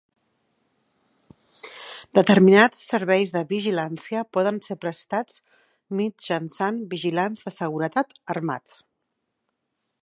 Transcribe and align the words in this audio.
Determinats 2.19 2.79
serveis 2.93 3.33
de 3.35 3.43
vigilància 3.51 4.25
poden 4.37 4.57
ser 4.69 4.79
prestats 4.87 5.39
mitjançant 6.01 6.83
vigilants 6.95 7.47
de 7.49 7.57
seguretat 7.61 8.21
armats. 8.39 8.81